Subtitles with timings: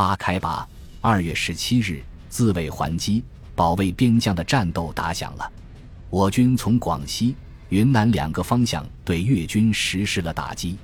[0.00, 0.66] 八开拔，
[1.02, 3.22] 二月十七日，自卫还击，
[3.54, 5.52] 保卫边疆的战斗打响了。
[6.08, 7.36] 我军从广西、
[7.68, 10.78] 云南两个方向对越军实施了打击。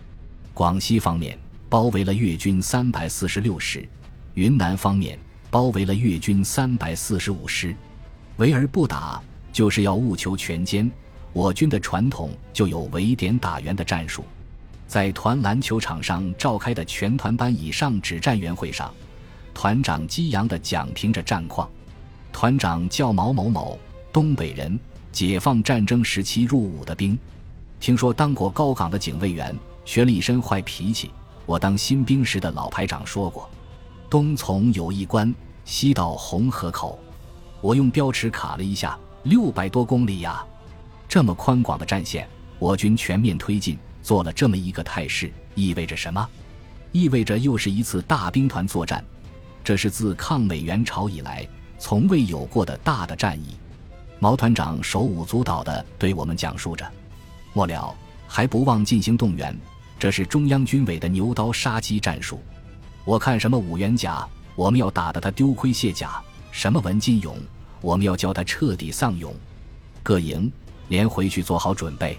[0.52, 3.88] 广西方面包围了越军三百四十六师，
[4.34, 5.18] 云南方面
[5.50, 7.74] 包围了越军三百四十五师。
[8.36, 9.18] 围而不打，
[9.50, 10.90] 就是要务求全歼。
[11.32, 14.22] 我军的传统就有围点打援的战术。
[14.86, 18.92] 在团篮球场上召开的全团班以上指战员会上，
[19.56, 21.66] 团长激扬地讲评着战况。
[22.30, 23.78] 团长叫毛某某，
[24.12, 24.78] 东北人，
[25.10, 27.18] 解放战争时期入伍的兵。
[27.80, 29.56] 听说当过高岗的警卫员，
[29.86, 31.10] 学了一身坏脾气。
[31.46, 33.48] 我当新兵时的老排长说过
[34.10, 36.98] ：“东从有一关，西到红河口。”
[37.62, 40.44] 我用标尺卡了一下，六百多公里呀！
[41.08, 42.28] 这么宽广的战线，
[42.58, 43.78] 我军全面推进。
[44.02, 46.28] 做了这么一个态势，意味着什么？
[46.92, 49.02] 意味着又是一次大兵团作战，
[49.66, 51.44] 这是自抗美援朝以来
[51.76, 53.56] 从未有过的大的战役。
[54.20, 56.88] 毛团长手舞足蹈地对我们讲述着。
[57.52, 57.92] 末了，
[58.28, 59.58] 还不忘进行动员，
[59.98, 62.40] 这是中央军委的牛刀杀鸡战术。
[63.04, 66.22] 我看什么五元甲，我们要打得他丢盔卸甲；
[66.52, 67.36] 什么文金勇，
[67.80, 69.34] 我们要教他彻底丧勇。
[70.00, 70.48] 各营
[70.86, 72.16] 连回去做好准备。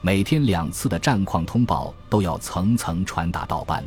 [0.00, 3.84] 每天两次的战况通报都要层层传达到班，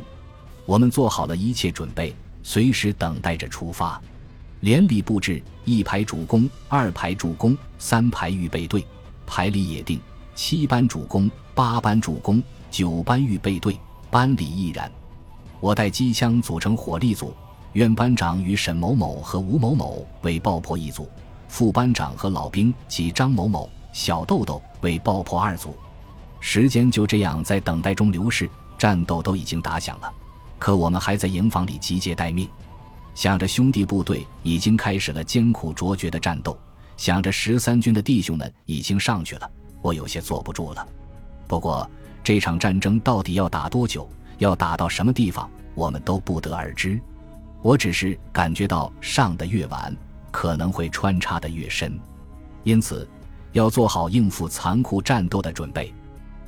[0.66, 4.00] 我们做好了一切准备，随时等待着出发。
[4.60, 8.86] 连里布置：一排主攻，二排助攻，三排预备队。
[9.26, 10.00] 排里也定：
[10.34, 13.78] 七班主攻，八班助攻，九班预备队。
[14.10, 14.90] 班里亦然。
[15.58, 17.34] 我带机枪组成火力组，
[17.72, 21.08] 院班长与沈某某和吴某某为爆破一组，
[21.48, 25.74] 副班长和老兵及张某某、小豆豆为爆破二组。
[26.40, 30.12] 时间就这样在等待中流逝，战斗都已经打响了，
[30.62, 32.48] 可我们还在营房里集结待命，
[33.16, 36.56] 想着兄弟部队已经开始了艰苦卓绝的战斗，
[36.96, 40.86] 想着十三军的弟兄们已经上去了，我有些坐不住了。
[41.48, 41.90] 不过
[42.22, 44.08] 这场战争到底要打多久，
[44.38, 46.96] 要打到什么地方，我们都不得而知。
[47.60, 49.92] 我只是感觉到上的越晚，
[50.30, 51.98] 可能会穿插的越深，
[52.62, 53.08] 因此
[53.50, 55.92] 要做好应付残酷战斗的准备。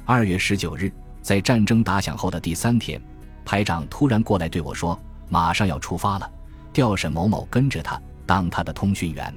[0.05, 0.89] 二月十九日，
[1.21, 3.03] 在战争打响后的第三天，
[3.45, 6.31] 排长突然过来对我说：“马上要出发了，
[6.73, 9.35] 调沈某某跟着他当他的通讯员。”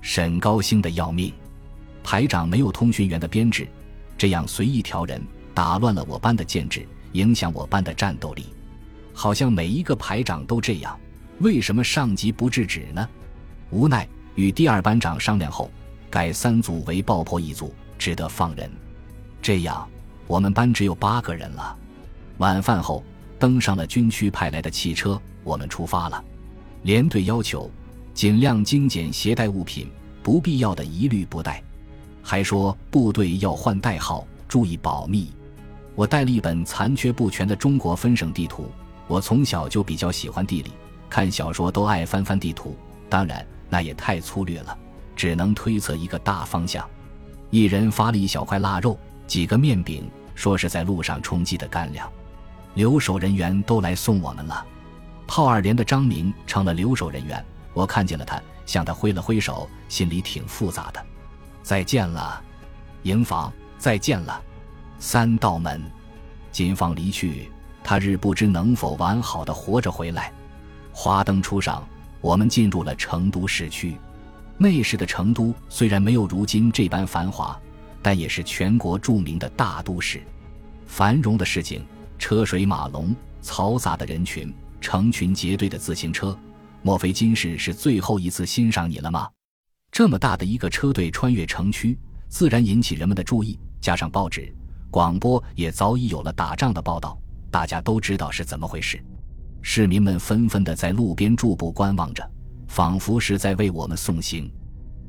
[0.00, 1.32] 沈高兴的要命。
[2.02, 3.66] 排长没有通讯员的编制，
[4.16, 5.22] 这样随意调人，
[5.54, 8.46] 打乱了我班的建制，影响我班的战斗力。
[9.12, 10.98] 好像每一个排长都这样，
[11.40, 13.08] 为什么上级不制止呢？
[13.70, 15.70] 无奈与第二班长商量后，
[16.10, 18.70] 改三组为爆破一组，只得放人。
[19.40, 19.88] 这样。
[20.26, 21.76] 我们班只有八个人了。
[22.38, 23.04] 晚饭后，
[23.38, 26.24] 登上了军区派来的汽车，我们出发了。
[26.82, 27.70] 连队要求
[28.12, 29.90] 尽量精简携带物品，
[30.22, 31.62] 不必要的一律不带。
[32.22, 35.30] 还说部队要换代号，注意保密。
[35.94, 38.70] 我带了一本残缺不全的中国分省地图。
[39.06, 40.72] 我从小就比较喜欢地理，
[41.10, 42.76] 看小说都爱翻翻地图。
[43.08, 44.76] 当然，那也太粗略了，
[45.14, 46.88] 只能推测一个大方向。
[47.50, 48.98] 一人发了一小块腊肉。
[49.26, 52.12] 几个面饼，说是在路上充饥的干粮。
[52.74, 54.66] 留守人员都来送我们了。
[55.26, 61.04] 炮二连的张明成了留守人员，我看见了他，向他挥了挥手，心里挺复杂的。
[61.62, 62.42] 再见了，
[63.04, 64.42] 营房，再见了，
[64.98, 65.82] 三道门。
[66.52, 67.50] 金放离去，
[67.82, 70.32] 他日不知能否完好的活着回来。
[70.92, 71.86] 花灯初上，
[72.20, 73.96] 我们进入了成都市区。
[74.56, 77.58] 那时的成都虽然没有如今这般繁华。
[78.02, 80.22] 但也是全国著名的大都市，
[80.86, 81.82] 繁荣的市井，
[82.18, 86.36] 车水马龙，嘈杂的人群，成群结队的自行车。
[86.82, 89.28] 莫非今世是最后一次欣赏你了吗？
[89.90, 91.98] 这么大的一个车队穿越城区，
[92.28, 93.58] 自然引起人们的注意。
[93.80, 94.54] 加上报纸、
[94.90, 97.18] 广播也早已有了打仗的报道，
[97.50, 99.02] 大家都知道是怎么回事。
[99.62, 102.28] 市民们纷纷的在路边驻步观望着，
[102.68, 104.50] 仿佛是在为我们送行。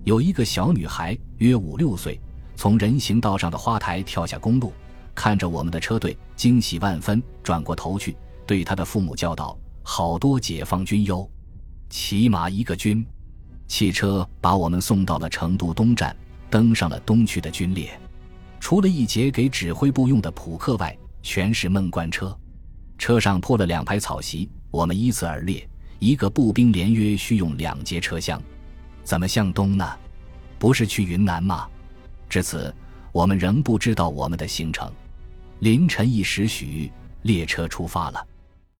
[0.04, 2.20] 有一个小女孩，约五六岁。
[2.58, 4.72] 从人行道上的花台跳下公路，
[5.16, 8.16] 看着我们的车队，惊喜万分，转过头去
[8.46, 11.28] 对他的父母叫道：“好多解放军哟，
[11.90, 13.04] 起码一个军。”
[13.68, 16.16] 汽车把我们送到了成都东站，
[16.52, 18.00] 登上了东区的军列。
[18.60, 22.38] 除了一节给指挥部用的普克外，全是闷罐车。
[22.98, 25.68] 车上铺了两排草席，我们依次而列。
[25.98, 28.40] 一个步兵连约需用两节车厢，
[29.04, 29.90] 怎么向东呢？
[30.60, 31.68] 不是去云南吗？
[32.30, 32.74] 至此，
[33.12, 34.92] 我们仍不知道我们的行程。
[35.60, 36.92] 凌晨一时许，
[37.22, 38.28] 列车出发了。